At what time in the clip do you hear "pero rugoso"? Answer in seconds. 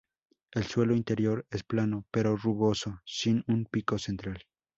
2.09-3.01